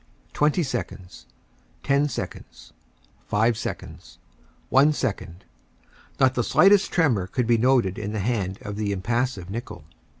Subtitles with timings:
[0.33, 1.27] Twenty seconds,
[1.83, 2.73] ten seconds,
[3.27, 4.17] five seconds,
[4.69, 5.45] one second.
[6.19, 9.83] Not the slightest tremor could be noted in the hand of the impassive Nicholl.